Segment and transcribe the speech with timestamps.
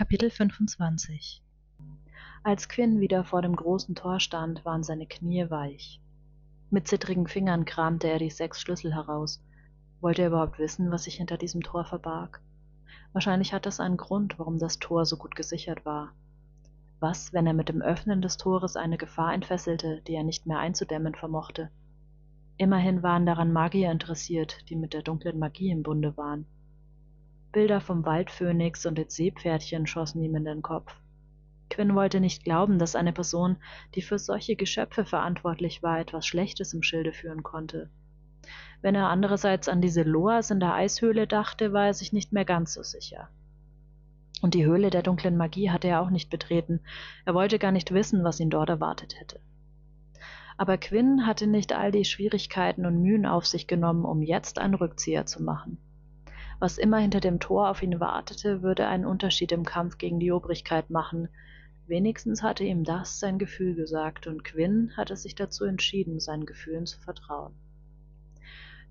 [0.00, 1.42] Kapitel 25
[2.42, 6.00] Als Quinn wieder vor dem großen Tor stand, waren seine Knie weich.
[6.70, 9.44] Mit zittrigen Fingern kramte er die sechs Schlüssel heraus.
[10.00, 12.40] Wollte er überhaupt wissen, was sich hinter diesem Tor verbarg?
[13.12, 16.14] Wahrscheinlich hat das einen Grund, warum das Tor so gut gesichert war.
[16.98, 20.60] Was, wenn er mit dem Öffnen des Tores eine Gefahr entfesselte, die er nicht mehr
[20.60, 21.70] einzudämmen vermochte?
[22.56, 26.46] Immerhin waren daran Magier interessiert, die mit der dunklen Magie im Bunde waren.
[27.52, 30.94] Bilder vom Waldphönix und den Seepferdchen schossen ihm in den Kopf.
[31.68, 33.56] Quinn wollte nicht glauben, dass eine Person,
[33.94, 37.90] die für solche Geschöpfe verantwortlich war, etwas Schlechtes im Schilde führen konnte.
[38.82, 42.44] Wenn er andererseits an diese Loas in der Eishöhle dachte, war er sich nicht mehr
[42.44, 43.28] ganz so sicher.
[44.42, 46.80] Und die Höhle der dunklen Magie hatte er auch nicht betreten.
[47.24, 49.40] Er wollte gar nicht wissen, was ihn dort erwartet hätte.
[50.56, 54.74] Aber Quinn hatte nicht all die Schwierigkeiten und Mühen auf sich genommen, um jetzt einen
[54.74, 55.78] Rückzieher zu machen.
[56.60, 60.30] Was immer hinter dem Tor auf ihn wartete, würde einen Unterschied im Kampf gegen die
[60.30, 61.30] Obrigkeit machen.
[61.86, 66.84] Wenigstens hatte ihm das sein Gefühl gesagt, und Quinn hatte sich dazu entschieden, seinen Gefühlen
[66.84, 67.54] zu vertrauen.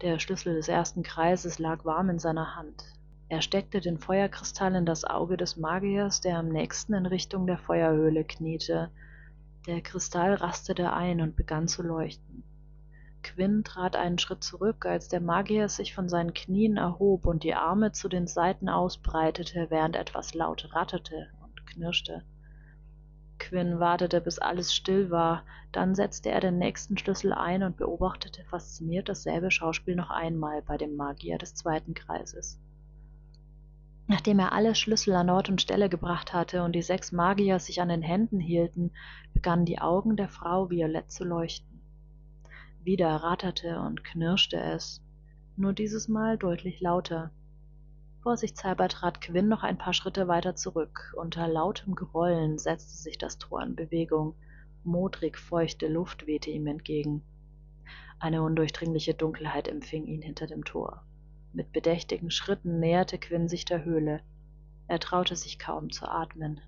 [0.02, 2.84] Der Schlüssel des ersten Kreises lag warm in seiner Hand.
[3.28, 7.60] Er steckte den Feuerkristall in das Auge des Magiers, der am nächsten in Richtung der
[7.60, 8.90] Feuerhöhle kniete.
[9.68, 12.44] Der Kristall rastete ein und begann zu leuchten.
[13.22, 17.54] Quinn trat einen Schritt zurück, als der Magier sich von seinen Knien erhob und die
[17.54, 22.24] Arme zu den Seiten ausbreitete, während etwas laut ratterte und knirschte.
[23.40, 28.44] Quinn wartete, bis alles still war, dann setzte er den nächsten Schlüssel ein und beobachtete
[28.44, 32.60] fasziniert dasselbe Schauspiel noch einmal bei dem Magier des zweiten Kreises.
[34.08, 37.80] Nachdem er alle Schlüssel an Ort und Stelle gebracht hatte und die sechs Magier sich
[37.80, 38.92] an den Händen hielten,
[39.34, 41.69] begannen die Augen der Frau violett zu leuchten.
[42.90, 45.00] Wieder ratterte und knirschte es,
[45.56, 47.30] nur dieses Mal deutlich lauter.
[48.24, 51.14] Vorsichtshalber trat Quinn noch ein paar Schritte weiter zurück.
[51.16, 54.34] Unter lautem Grollen setzte sich das Tor in Bewegung.
[54.84, 57.22] Modrig feuchte Luft wehte ihm entgegen.
[58.18, 61.06] Eine undurchdringliche Dunkelheit empfing ihn hinter dem Tor.
[61.54, 64.22] Mit bedächtigen Schritten näherte Quinn sich der Höhle.
[64.88, 66.60] Er traute sich kaum zu atmen.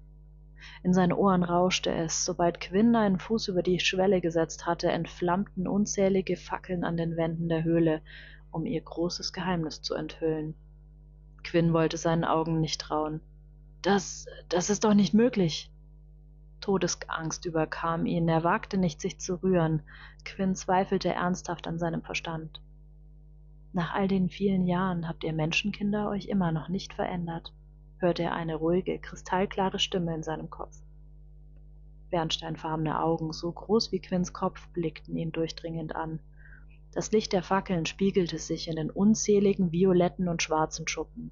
[0.84, 2.26] In seinen Ohren rauschte es.
[2.26, 7.50] Sobald Quinn einen Fuß über die Schwelle gesetzt hatte, entflammten unzählige Fackeln an den Wänden
[7.50, 8.02] der Höhle,
[8.52, 10.56] um ihr großes Geheimnis zu enthüllen.
[11.44, 13.22] Quinn wollte seinen Augen nicht trauen.
[13.82, 15.72] Das, das ist doch nicht möglich.
[16.60, 19.82] Todesangst überkam ihn, er wagte nicht, sich zu rühren.
[20.26, 22.62] Quinn zweifelte ernsthaft an seinem Verstand.
[23.74, 27.54] Nach all den vielen Jahren habt ihr Menschenkinder euch immer noch nicht verändert
[28.02, 30.76] hörte er eine ruhige, kristallklare Stimme in seinem Kopf.
[32.10, 36.20] Bernsteinfarbene Augen, so groß wie Quinns Kopf, blickten ihn durchdringend an.
[36.92, 41.32] Das Licht der Fackeln spiegelte sich in den unzähligen violetten und schwarzen Schuppen.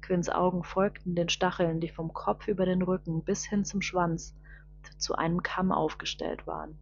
[0.00, 4.34] Quinns Augen folgten den Stacheln, die vom Kopf über den Rücken bis hin zum Schwanz
[4.98, 6.76] zu einem Kamm aufgestellt waren.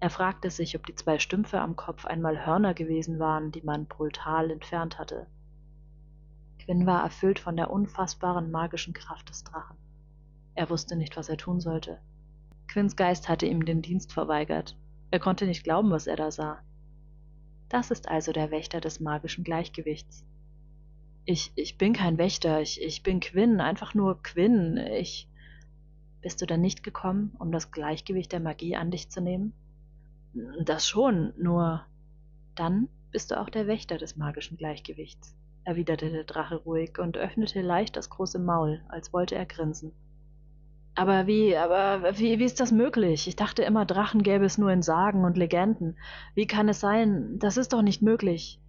[0.00, 3.86] Er fragte sich, ob die zwei Stümpfe am Kopf einmal Hörner gewesen waren, die man
[3.86, 5.26] brutal entfernt hatte.
[6.64, 9.76] Quinn war erfüllt von der unfassbaren magischen Kraft des Drachen.
[10.54, 12.00] Er wusste nicht, was er tun sollte.
[12.68, 14.74] Quinns Geist hatte ihm den Dienst verweigert.
[15.10, 16.62] Er konnte nicht glauben, was er da sah.
[17.68, 20.24] Das ist also der Wächter des magischen Gleichgewichts.
[21.26, 25.28] Ich, ich bin kein Wächter, ich, ich bin Quinn, einfach nur Quinn, ich.
[26.22, 29.52] Bist du denn nicht gekommen, um das Gleichgewicht der Magie an dich zu nehmen?
[30.64, 31.84] Das schon, nur
[32.54, 37.60] dann bist du auch der Wächter des magischen Gleichgewichts erwiderte der Drache ruhig und öffnete
[37.60, 39.92] leicht das große Maul, als wollte er grinsen.
[40.94, 43.26] Aber wie, aber wie, wie ist das möglich?
[43.26, 45.98] Ich dachte immer, Drachen gäbe es nur in Sagen und Legenden.
[46.34, 47.38] Wie kann es sein?
[47.40, 48.60] Das ist doch nicht möglich.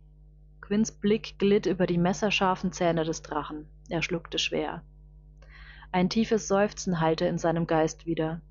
[0.61, 3.67] Quinns Blick glitt über die messerscharfen Zähne des Drachen.
[3.89, 4.81] Er schluckte schwer.
[5.91, 8.41] Ein tiefes Seufzen hallte in seinem Geist wieder.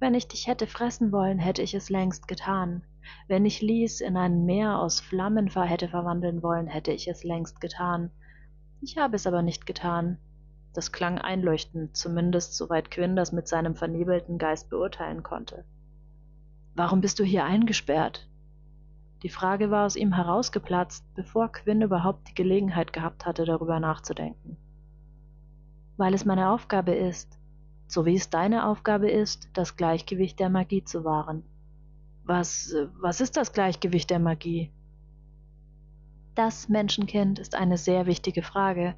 [0.00, 2.84] Wenn ich dich hätte fressen wollen, hätte ich es längst getan.
[3.26, 7.60] Wenn ich Lies in ein Meer aus Flammen hätte verwandeln wollen, hätte ich es längst
[7.60, 8.10] getan.
[8.80, 10.18] Ich habe es aber nicht getan.
[10.72, 15.64] Das klang einleuchtend, zumindest soweit Quinn das mit seinem vernebelten Geist beurteilen konnte.
[16.74, 18.28] Warum bist du hier eingesperrt?
[19.24, 24.56] Die Frage war aus ihm herausgeplatzt, bevor Quinn überhaupt die Gelegenheit gehabt hatte, darüber nachzudenken.
[25.96, 27.36] Weil es meine Aufgabe ist,
[27.88, 31.42] so wie es deine Aufgabe ist, das Gleichgewicht der Magie zu wahren.
[32.24, 34.70] Was, was ist das Gleichgewicht der Magie?
[36.34, 38.94] Das, Menschenkind, ist eine sehr wichtige Frage.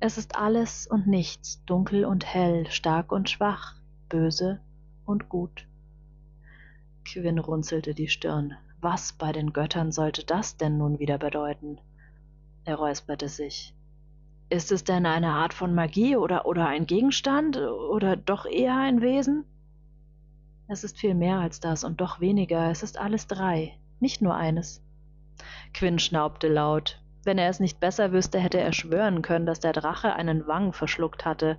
[0.00, 3.76] Es ist alles und nichts, dunkel und hell, stark und schwach,
[4.08, 4.60] böse
[5.04, 5.68] und gut.
[7.04, 8.56] Quinn runzelte die Stirn.
[8.80, 11.78] Was bei den Göttern sollte das denn nun wieder bedeuten?
[12.64, 13.74] Er räusperte sich.
[14.52, 19.00] Ist es denn eine Art von Magie oder, oder ein Gegenstand oder doch eher ein
[19.00, 19.46] Wesen?
[20.68, 22.70] Es ist viel mehr als das und doch weniger.
[22.70, 24.82] Es ist alles drei, nicht nur eines.
[25.72, 27.00] Quinn schnaubte laut.
[27.24, 30.74] Wenn er es nicht besser wüsste, hätte er schwören können, dass der Drache einen Wang
[30.74, 31.56] verschluckt hatte.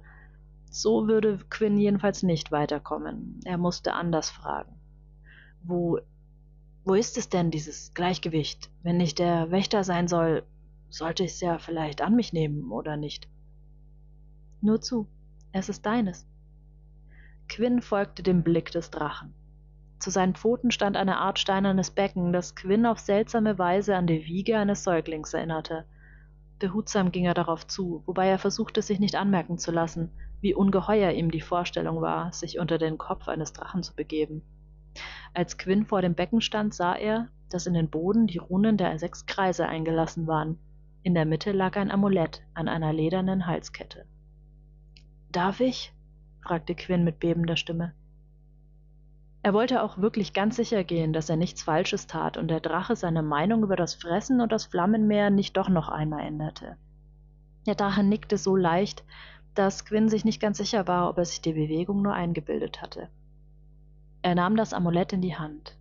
[0.70, 3.40] So würde Quinn jedenfalls nicht weiterkommen.
[3.44, 4.80] Er musste anders fragen.
[5.64, 5.98] Wo,
[6.86, 8.70] wo ist es denn, dieses Gleichgewicht?
[8.84, 10.44] Wenn ich der Wächter sein soll,
[10.94, 13.28] sollte ich es ja vielleicht an mich nehmen, oder nicht?
[14.62, 15.08] Nur zu,
[15.52, 16.28] es ist deines.
[17.50, 19.34] Quinn folgte dem Blick des Drachen.
[19.98, 24.26] Zu seinen Pfoten stand eine Art steinernes Becken, das Quinn auf seltsame Weise an die
[24.26, 25.86] Wiege eines Säuglings erinnerte.
[26.60, 30.12] Behutsam ging er darauf zu, wobei er versuchte, sich nicht anmerken zu lassen,
[30.42, 34.44] wie ungeheuer ihm die Vorstellung war, sich unter den Kopf eines Drachen zu begeben.
[35.34, 39.00] Als Quinn vor dem Becken stand, sah er, dass in den Boden die Runen der
[39.00, 40.60] sechs Kreise eingelassen waren,
[41.04, 44.06] in der Mitte lag ein Amulett an einer ledernen Halskette.
[45.32, 45.94] Darf ich?
[46.42, 47.94] fragte Quinn mit bebender Stimme.
[49.42, 52.96] Er wollte auch wirklich ganz sicher gehen, dass er nichts Falsches tat und der Drache
[52.96, 56.78] seine Meinung über das Fressen und das Flammenmeer nicht doch noch einmal änderte.
[57.66, 59.04] Der Drache nickte so leicht,
[59.54, 63.10] dass Quinn sich nicht ganz sicher war, ob er sich die Bewegung nur eingebildet hatte.
[64.22, 65.78] Er nahm das Amulett in die Hand.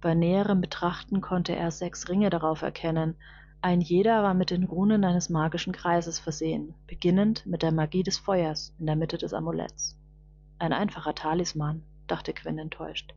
[0.00, 3.16] Bei näherem Betrachten konnte er sechs Ringe darauf erkennen,
[3.64, 8.18] ein jeder war mit den Runen eines magischen Kreises versehen, beginnend mit der Magie des
[8.18, 9.98] Feuers in der Mitte des Amuletts.
[10.58, 13.14] Ein einfacher Talisman, dachte Quinn enttäuscht.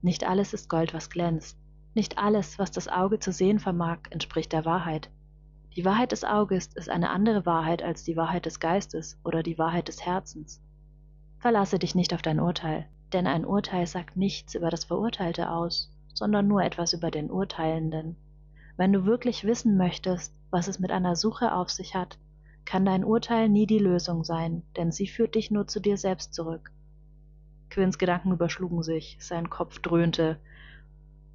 [0.00, 1.58] Nicht alles ist Gold, was glänzt.
[1.92, 5.10] Nicht alles, was das Auge zu sehen vermag, entspricht der Wahrheit.
[5.76, 9.58] Die Wahrheit des Auges ist eine andere Wahrheit als die Wahrheit des Geistes oder die
[9.58, 10.62] Wahrheit des Herzens.
[11.40, 15.94] Verlasse dich nicht auf dein Urteil, denn ein Urteil sagt nichts über das Verurteilte aus,
[16.14, 18.16] sondern nur etwas über den Urteilenden.
[18.76, 22.18] Wenn du wirklich wissen möchtest, was es mit einer Suche auf sich hat,
[22.64, 26.34] kann dein Urteil nie die Lösung sein, denn sie führt dich nur zu dir selbst
[26.34, 26.72] zurück.
[27.70, 30.38] Quinns Gedanken überschlugen sich, sein Kopf dröhnte.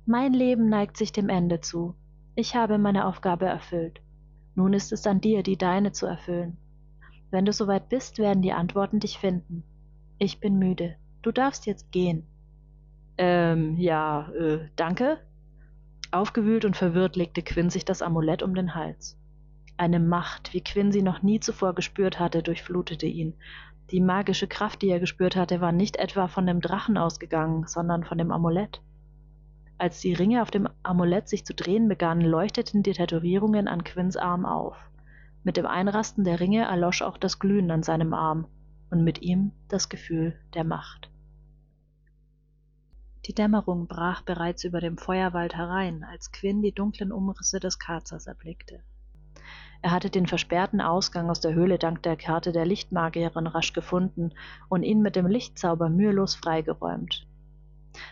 [0.06, 1.96] Mein Leben neigt sich dem Ende zu.
[2.36, 4.02] Ich habe meine Aufgabe erfüllt.
[4.56, 6.58] Nun ist es an dir, die deine zu erfüllen.
[7.32, 9.64] Wenn du soweit bist, werden die Antworten dich finden.
[10.18, 10.96] Ich bin müde.
[11.22, 12.26] Du darfst jetzt gehen.
[13.18, 15.20] Ähm, ja, äh, danke,
[16.12, 19.18] Aufgewühlt und verwirrt legte Quinn sich das Amulett um den Hals.
[19.78, 23.36] Eine Macht, wie Quinn sie noch nie zuvor gespürt hatte, durchflutete ihn.
[23.92, 28.04] Die magische Kraft, die er gespürt hatte, war nicht etwa von dem Drachen ausgegangen, sondern
[28.04, 28.82] von dem Amulett.
[29.78, 34.18] Als die Ringe auf dem Amulett sich zu drehen begannen, leuchteten die Tätowierungen an Quinns
[34.18, 34.76] Arm auf.
[35.44, 38.48] Mit dem Einrasten der Ringe erlosch auch das Glühen an seinem Arm
[38.90, 41.10] und mit ihm das Gefühl der Macht.
[43.26, 48.28] Die Dämmerung brach bereits über dem Feuerwald herein, als Quinn die dunklen Umrisse des Karzers
[48.28, 48.82] erblickte.
[49.82, 54.34] Er hatte den versperrten Ausgang aus der Höhle dank der Karte der Lichtmagierin rasch gefunden
[54.68, 57.26] und ihn mit dem Lichtzauber mühelos freigeräumt.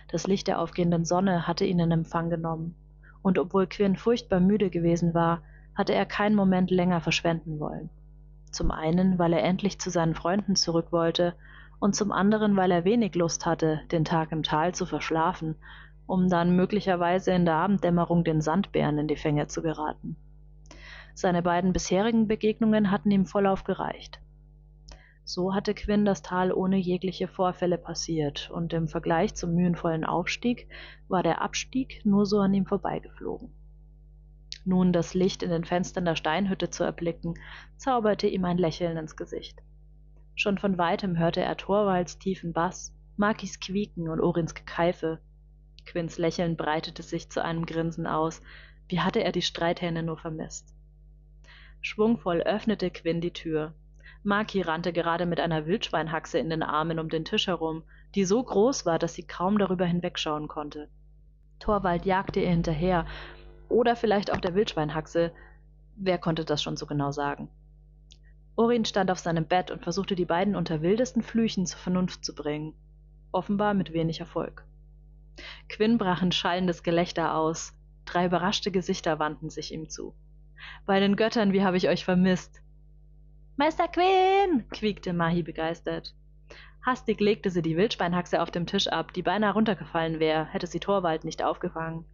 [0.09, 2.75] Das Licht der aufgehenden Sonne hatte ihn in Empfang genommen,
[3.21, 5.41] und obwohl Quinn furchtbar müde gewesen war,
[5.75, 7.89] hatte er keinen Moment länger verschwenden wollen.
[8.51, 11.35] Zum einen, weil er endlich zu seinen Freunden zurück wollte,
[11.79, 15.55] und zum anderen, weil er wenig Lust hatte, den Tag im Tal zu verschlafen,
[16.05, 20.15] um dann möglicherweise in der Abenddämmerung den Sandbären in die Fänge zu geraten.
[21.13, 24.19] Seine beiden bisherigen Begegnungen hatten ihm vollauf gereicht.
[25.23, 30.69] So hatte Quinn das Tal ohne jegliche Vorfälle passiert, und im Vergleich zum mühenvollen Aufstieg
[31.09, 33.51] war der Abstieg nur so an ihm vorbeigeflogen.
[34.63, 37.33] Nun das Licht in den Fenstern der Steinhütte zu erblicken,
[37.75, 39.61] zauberte ihm ein Lächeln ins Gesicht.
[40.39, 45.19] Schon von weitem hörte er Torvalds tiefen Bass, Makis Quieken und Orins Gekeife.
[45.87, 48.43] Quinns Lächeln breitete sich zu einem Grinsen aus.
[48.87, 50.75] Wie hatte er die Streithähne nur vermisst?
[51.81, 53.73] Schwungvoll öffnete Quinn die Tür.
[54.21, 57.81] Maki rannte gerade mit einer Wildschweinhaxe in den Armen um den Tisch herum,
[58.13, 60.87] die so groß war, dass sie kaum darüber hinwegschauen konnte.
[61.57, 63.07] Torwald jagte ihr hinterher,
[63.69, 65.31] oder vielleicht auch der Wildschweinhaxe.
[65.95, 67.49] Wer konnte das schon so genau sagen?
[68.57, 72.33] Orin stand auf seinem Bett und versuchte die beiden unter wildesten Flüchen zur Vernunft zu
[72.33, 72.73] bringen.
[73.31, 74.65] Offenbar mit wenig Erfolg.
[75.69, 77.77] Quinn brach in schallendes Gelächter aus.
[78.05, 80.15] Drei überraschte Gesichter wandten sich ihm zu.
[80.87, 82.63] Bei den Göttern, wie habe ich euch vermisst?
[83.57, 84.67] Meister Quinn!
[84.71, 86.15] quiekte Mahi begeistert.
[86.83, 90.79] Hastig legte sie die Wildschweinhaxe auf dem Tisch ab, die beinahe runtergefallen wäre, hätte sie
[90.79, 92.05] Torwald nicht aufgefangen.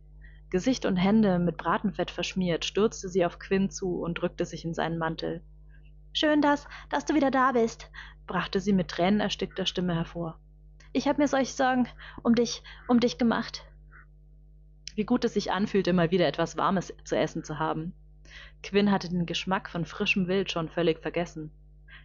[0.49, 4.73] Gesicht und Hände mit Bratenfett verschmiert, stürzte sie auf Quinn zu und drückte sich in
[4.73, 5.41] seinen Mantel.
[6.15, 7.89] Schön, dass, dass du wieder da bist,
[8.27, 10.39] brachte sie mit tränenerstickter Stimme hervor.
[10.91, 11.87] Ich habe mir solche Sorgen
[12.21, 13.65] um dich, um dich gemacht.
[14.93, 17.93] Wie gut es sich anfühlte, mal wieder etwas Warmes zu essen zu haben.
[18.61, 21.51] Quinn hatte den Geschmack von frischem Wild schon völlig vergessen.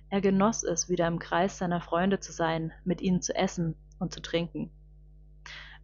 [0.08, 4.14] Er genoss es, wieder im Kreis seiner Freunde zu sein, mit ihnen zu essen und
[4.14, 4.70] zu trinken.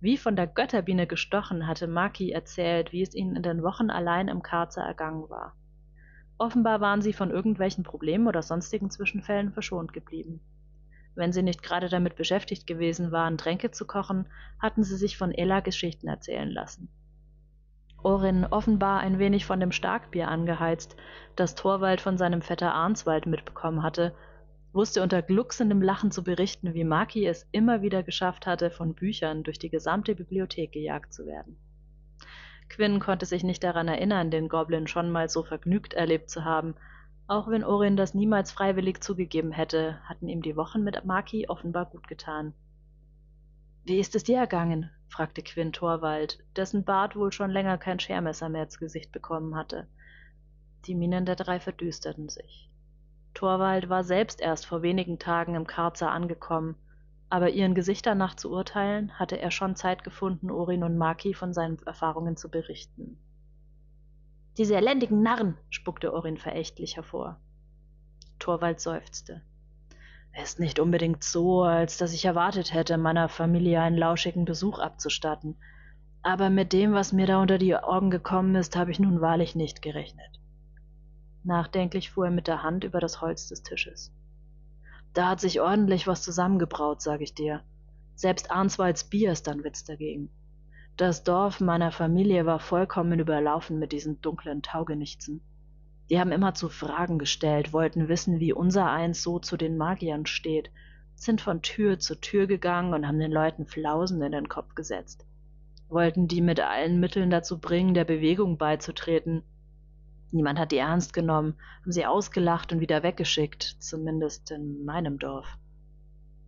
[0.01, 4.29] Wie von der Götterbiene gestochen hatte Maki erzählt, wie es ihnen in den Wochen allein
[4.29, 5.55] im Karzer ergangen war.
[6.39, 10.41] Offenbar waren sie von irgendwelchen Problemen oder sonstigen Zwischenfällen verschont geblieben.
[11.15, 14.27] Wenn sie nicht gerade damit beschäftigt gewesen waren, Tränke zu kochen,
[14.61, 16.89] hatten sie sich von Ella Geschichten erzählen lassen.
[18.03, 20.97] Orin, offenbar ein wenig von dem Starkbier angeheizt,
[21.37, 24.15] das Torwald von seinem Vetter Arnswald mitbekommen hatte,
[24.75, 29.45] wusste unter glucksendem Lachen zu berichten, wie Maki es immer wieder geschafft hatte, von Büchern
[29.45, 31.57] durch die gesamte Bibliothek gejagt zu werden.
[32.69, 36.75] Quinn konnte sich nicht daran erinnern, den Goblin schon mal so vergnügt erlebt zu haben.
[37.27, 41.87] Auch wenn Orin das niemals freiwillig zugegeben hätte, hatten ihm die Wochen mit Maki offenbar
[41.87, 42.53] gut getan.
[43.85, 44.91] Wie ist es dir ergangen?
[45.09, 49.87] fragte Quinn Torwald, dessen Bart wohl schon länger kein Schermesser mehr ins Gesicht bekommen hatte.
[50.87, 52.71] Die Mienen der drei verdüsterten sich.
[53.35, 56.77] Torwald war selbst erst vor wenigen Tagen im Karzer angekommen,
[57.35, 61.53] aber ihren Gesichtern nach zu urteilen, hatte er schon Zeit gefunden, Orin und Maki von
[61.53, 63.19] seinen Erfahrungen zu berichten.
[64.57, 67.41] Diese elendigen Narren, spuckte Orin verächtlich hervor.
[68.39, 69.43] Torwald seufzte.
[70.41, 75.57] Ist nicht unbedingt so, als dass ich erwartet hätte, meiner Familie einen lauschigen Besuch abzustatten.
[76.23, 79.57] Aber mit dem, was mir da unter die Augen gekommen ist, habe ich nun wahrlich
[79.57, 80.39] nicht gerechnet.
[81.43, 84.14] Nachdenklich fuhr er mit der Hand über das Holz des Tisches.
[85.15, 87.63] Da hat sich ordentlich was zusammengebraut, sag ich dir.
[88.17, 90.29] Selbst Arnswalds Bier ist ein Witz dagegen.
[90.97, 95.41] Das Dorf meiner Familie war vollkommen überlaufen mit diesen dunklen Taugenichtsen.
[96.11, 100.27] Die haben immer zu Fragen gestellt, wollten wissen, wie unser eins so zu den Magiern
[100.27, 100.71] steht,
[101.15, 105.25] sind von Tür zu Tür gegangen und haben den Leuten Flausen in den Kopf gesetzt.
[105.89, 109.43] Wollten die mit allen Mitteln dazu bringen, der Bewegung beizutreten.
[110.35, 115.47] Niemand hat die ernst genommen, haben sie ausgelacht und wieder weggeschickt, zumindest in meinem Dorf.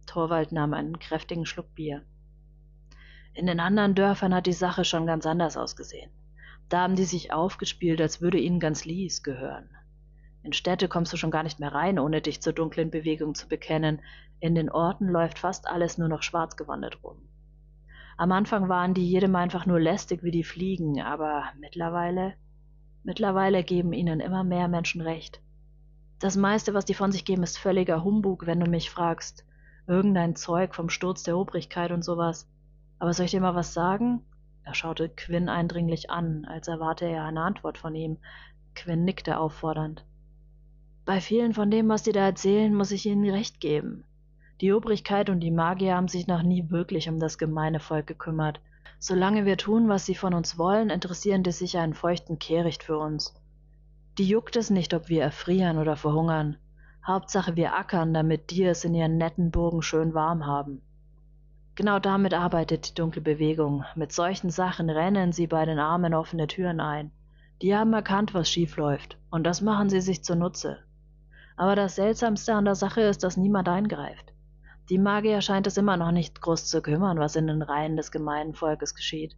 [0.07, 2.03] Torwald nahm einen kräftigen Schluck Bier.
[3.33, 6.11] In den anderen Dörfern hat die Sache schon ganz anders ausgesehen.
[6.69, 9.71] Da haben die sich aufgespielt, als würde ihnen ganz Lies gehören.
[10.43, 13.47] In Städte kommst du schon gar nicht mehr rein, ohne dich zur dunklen Bewegung zu
[13.47, 14.03] bekennen.
[14.41, 17.19] In den Orten läuft fast alles nur noch schwarz gewandert rum.
[18.17, 22.35] Am Anfang waren die jedem einfach nur lästig wie die Fliegen, aber mittlerweile,
[23.07, 25.41] mittlerweile geben ihnen immer mehr Menschen recht.
[26.19, 29.45] Das meiste, was die von sich geben, ist völliger Humbug, wenn du mich fragst.
[29.87, 32.49] Irgendein Zeug vom Sturz der Obrigkeit und sowas.
[32.99, 34.23] Aber soll ich dir mal was sagen?
[34.65, 38.19] Er schaute Quinn eindringlich an, als erwarte er eine Antwort von ihm.
[38.75, 40.05] Quinn nickte auffordernd.
[41.05, 44.03] Bei vielen von dem, was Sie da erzählen, muss ich Ihnen recht geben.
[44.61, 48.61] Die Obrigkeit und die Magier haben sich noch nie wirklich um das gemeine Volk gekümmert.
[48.99, 52.99] Solange wir tun, was sie von uns wollen, interessieren die sich einen feuchten Kehricht für
[52.99, 53.35] uns.
[54.19, 56.57] Die juckt es nicht, ob wir erfrieren oder verhungern.
[57.07, 60.81] Hauptsache wir ackern, damit die es in ihren netten Burgen schön warm haben.
[61.77, 63.85] Genau damit arbeitet die dunkle Bewegung.
[63.95, 67.11] Mit solchen Sachen rennen sie bei den Armen offene Türen ein.
[67.61, 70.79] Die haben erkannt, was schief läuft, und das machen sie sich zunutze.
[71.57, 74.33] Aber das Seltsamste an der Sache ist, dass niemand eingreift.
[74.89, 78.13] Die Magier scheint es immer noch nicht groß zu kümmern, was in den Reihen des
[78.13, 79.37] gemeinen Volkes geschieht.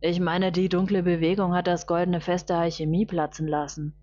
[0.00, 3.94] Ich meine, die dunkle Bewegung hat das goldene Fest der Alchemie platzen lassen.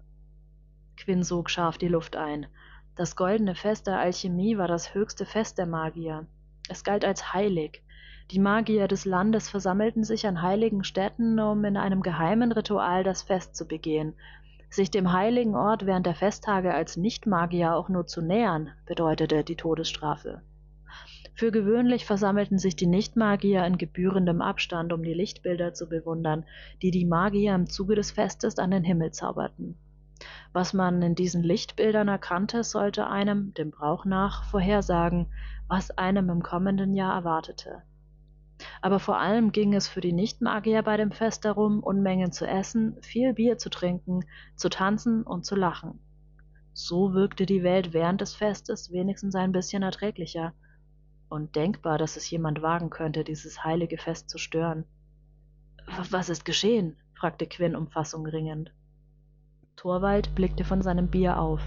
[0.96, 2.48] Quinn sog scharf die Luft ein.
[2.96, 6.26] Das goldene Fest der Alchemie war das höchste Fest der Magier.
[6.70, 7.84] Es galt als heilig.
[8.32, 13.22] Die Magier des Landes versammelten sich an heiligen Stätten, um in einem geheimen Ritual das
[13.22, 14.14] Fest zu begehen.
[14.70, 19.58] Sich dem heiligen Ort während der Festtage als Nichtmagier auch nur zu nähern, bedeutete die
[19.58, 20.42] Todesstrafe.
[21.40, 26.44] Für gewöhnlich versammelten sich die Nichtmagier in gebührendem Abstand, um die Lichtbilder zu bewundern,
[26.82, 29.78] die die Magier im Zuge des Festes an den Himmel zauberten.
[30.52, 35.28] Was man in diesen Lichtbildern erkannte, sollte einem, dem Brauch nach, vorhersagen,
[35.70, 37.84] was einem im kommenden Jahr erwartete.
[38.82, 42.98] Aber vor allem ging es für die Nichtmagier bei dem Fest darum, Unmengen zu essen,
[43.02, 44.26] viel Bier zu trinken,
[44.58, 46.02] zu tanzen und zu lachen.
[46.74, 50.54] So wirkte die Welt während des Festes wenigstens ein bisschen erträglicher.
[51.30, 54.84] Und denkbar, dass es jemand wagen könnte, dieses heilige Fest zu stören.
[56.10, 56.98] Was ist geschehen?
[57.14, 57.88] fragte Quinn um
[58.26, 58.72] ringend.
[59.76, 61.62] Torvald blickte von seinem Bier auf.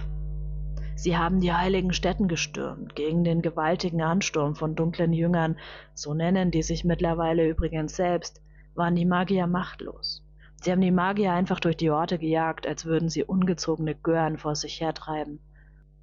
[0.95, 5.57] Sie haben die heiligen Stätten gestürmt, gegen den gewaltigen Ansturm von dunklen Jüngern,
[5.95, 8.42] so nennen die sich mittlerweile übrigens selbst,
[8.75, 10.25] waren die Magier machtlos.
[10.62, 14.54] Sie haben die Magier einfach durch die Orte gejagt, als würden sie ungezogene Gören vor
[14.54, 15.40] sich hertreiben.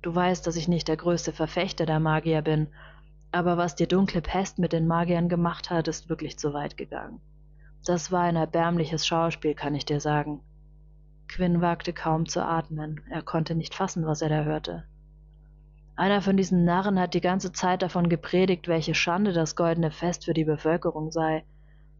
[0.01, 2.67] Du weißt, dass ich nicht der größte Verfechter der Magier bin,
[3.31, 7.21] aber was die dunkle Pest mit den Magiern gemacht hat, ist wirklich zu weit gegangen.
[7.85, 10.41] Das war ein erbärmliches Schauspiel, kann ich dir sagen.
[11.27, 13.01] Quinn wagte kaum zu atmen.
[13.09, 14.83] Er konnte nicht fassen, was er da hörte.
[15.95, 20.25] Einer von diesen Narren hat die ganze Zeit davon gepredigt, welche Schande das goldene Fest
[20.25, 21.43] für die Bevölkerung sei,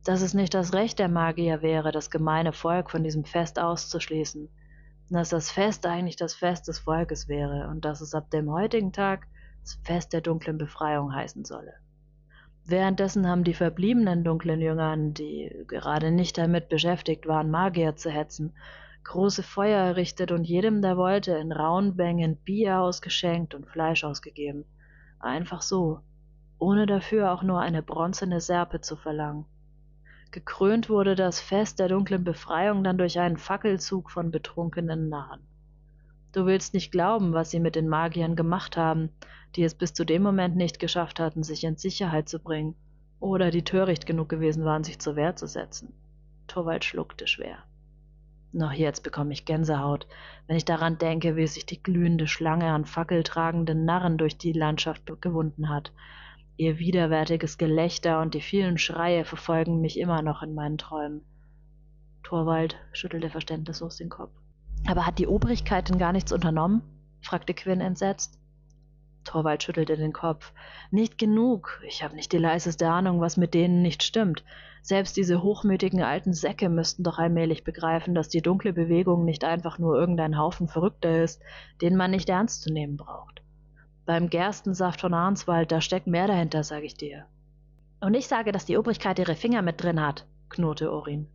[0.05, 4.49] dass es nicht das Recht der Magier wäre, das gemeine Volk von diesem Fest auszuschließen,
[5.09, 8.93] dass das Fest eigentlich das Fest des Volkes wäre und dass es ab dem heutigen
[8.93, 9.27] Tag
[9.83, 11.73] Fest der dunklen Befreiung heißen solle.
[12.65, 18.53] Währenddessen haben die verbliebenen dunklen Jüngern, die gerade nicht damit beschäftigt waren, Magier zu hetzen,
[19.03, 24.65] große Feuer errichtet und jedem, der wollte, in rauen Bängen Bier ausgeschenkt und Fleisch ausgegeben.
[25.19, 26.01] Einfach so,
[26.59, 29.45] ohne dafür auch nur eine bronzene Serpe zu verlangen.
[30.31, 35.41] Gekrönt wurde das Fest der dunklen Befreiung dann durch einen Fackelzug von betrunkenen Narren.
[36.31, 39.09] Du willst nicht glauben, was sie mit den Magiern gemacht haben,
[39.55, 42.75] die es bis zu dem Moment nicht geschafft hatten, sich in Sicherheit zu bringen,
[43.19, 45.93] oder die töricht genug gewesen waren, sich zur Wehr zu setzen.
[46.47, 47.57] Torvald schluckte schwer.
[48.51, 50.07] Noch jetzt bekomme ich Gänsehaut,
[50.47, 55.03] wenn ich daran denke, wie sich die glühende Schlange an fackeltragenden Narren durch die Landschaft
[55.21, 55.91] gewunden hat.
[56.57, 61.21] Ihr widerwärtiges Gelächter und die vielen Schreie verfolgen mich immer noch in meinen Träumen.
[62.23, 64.31] Torvald schüttelte verständnislos den Kopf.
[64.87, 66.81] Aber hat die Obrigkeit denn gar nichts unternommen?
[67.21, 68.39] fragte Quinn entsetzt.
[69.23, 70.53] Torvald schüttelte den Kopf.
[70.91, 71.81] Nicht genug.
[71.87, 74.43] Ich habe nicht die leiseste Ahnung, was mit denen nicht stimmt.
[74.81, 79.77] Selbst diese hochmütigen alten Säcke müssten doch allmählich begreifen, dass die dunkle Bewegung nicht einfach
[79.77, 81.41] nur irgendein Haufen Verrückter ist,
[81.81, 83.41] den man nicht ernst zu nehmen braucht.
[84.05, 87.25] Beim Gerstensaft von Arnswald, da steckt mehr dahinter, sage ich dir.
[88.01, 91.27] Und ich sage, dass die Obrigkeit ihre Finger mit drin hat, knurrte Orin.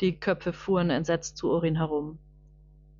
[0.00, 2.18] Die Köpfe fuhren entsetzt zu Orin herum.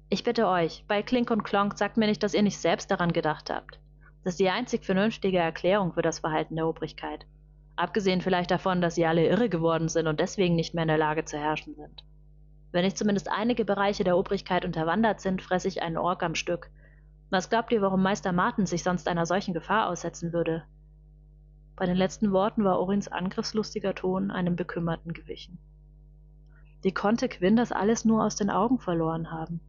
[0.08, 3.12] Ich bitte euch, bei Klink und Klonk sagt mir nicht, dass ihr nicht selbst daran
[3.12, 3.80] gedacht habt.
[4.22, 7.26] Das ist die einzig vernünftige Erklärung für das Verhalten der Obrigkeit.
[7.74, 10.96] Abgesehen vielleicht davon, dass sie alle irre geworden sind und deswegen nicht mehr in der
[10.96, 12.04] Lage zu herrschen sind.
[12.70, 16.70] Wenn nicht zumindest einige Bereiche der Obrigkeit unterwandert sind, fresse ich einen Ork am Stück.
[17.30, 20.62] Was glaubt ihr, warum Meister Martin sich sonst einer solchen Gefahr aussetzen würde?
[21.74, 25.58] Bei den letzten Worten war Orins angriffslustiger Ton einem Bekümmerten gewichen.
[26.82, 29.60] Wie konnte Quinn das alles nur aus den Augen verloren haben?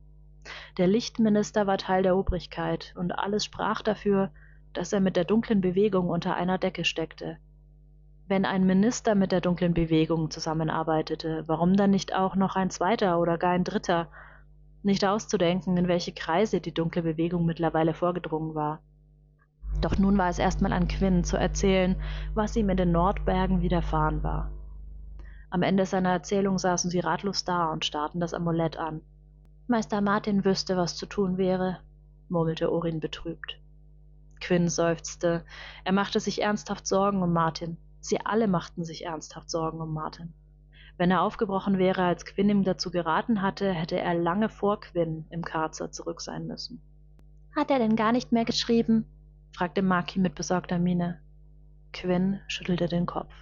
[0.77, 4.31] Der Lichtminister war Teil der Obrigkeit, und alles sprach dafür,
[4.73, 7.38] dass er mit der dunklen Bewegung unter einer Decke steckte,
[8.29, 13.19] wenn ein Minister mit der dunklen Bewegung zusammenarbeitete, warum dann nicht auch noch ein zweiter
[13.19, 14.10] oder gar ein dritter?
[14.83, 18.81] Nicht auszudenken, in welche Kreise die dunkle Bewegung mittlerweile vorgedrungen war.
[19.79, 21.95] Doch nun war es erstmal an Quinn zu erzählen,
[22.33, 24.51] was ihm in den Nordbergen widerfahren war.
[25.49, 29.01] Am Ende seiner Erzählung saßen sie ratlos da und starrten das Amulett an.
[29.69, 31.80] Meister Martin wüsste, was zu tun wäre,
[32.30, 33.60] murmelte Orin betrübt.
[34.39, 35.43] Quinn seufzte.
[35.84, 37.75] Er machte sich ernsthaft Sorgen um Martin.
[37.99, 40.34] Sie alle machten sich ernsthaft Sorgen um Martin.
[40.95, 45.25] Wenn er aufgebrochen wäre, als Quinn ihm dazu geraten hatte, hätte er lange vor Quinn
[45.32, 46.82] im Karzer zurück sein müssen.
[47.53, 49.06] Hat er denn gar nicht mehr geschrieben?
[49.51, 51.19] fragte Maki mit besorgter Miene.
[51.91, 53.34] Quinn schüttelte den Kopf.